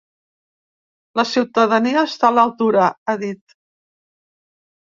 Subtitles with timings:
[1.19, 3.57] “La ciutadania està a l’altura”, ha dit.